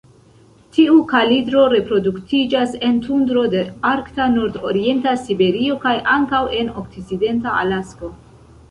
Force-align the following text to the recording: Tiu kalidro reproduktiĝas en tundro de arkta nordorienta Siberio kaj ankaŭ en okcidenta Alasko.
Tiu 0.77 0.95
kalidro 1.11 1.65
reproduktiĝas 1.73 2.73
en 2.89 2.97
tundro 3.05 3.45
de 3.55 3.63
arkta 3.93 4.29
nordorienta 4.39 5.15
Siberio 5.29 5.79
kaj 5.87 5.95
ankaŭ 6.19 6.43
en 6.65 6.75
okcidenta 6.85 7.59
Alasko. 7.65 8.17